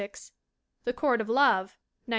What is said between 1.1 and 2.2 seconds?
of Love, 1906.